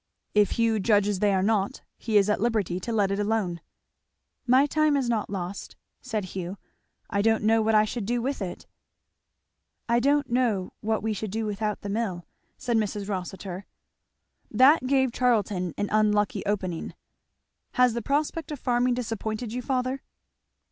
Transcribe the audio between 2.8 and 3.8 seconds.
let it alone."